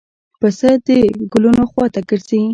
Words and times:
پسه 0.39 0.69
د 0.85 0.87
ګلونو 1.31 1.63
خوا 1.71 1.85
ته 1.93 1.99
ګرځي. 2.09 2.41